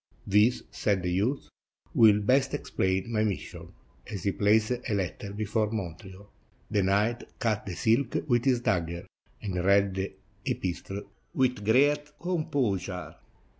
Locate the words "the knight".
6.71-7.23